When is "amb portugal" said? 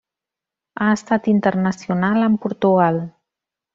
2.31-2.99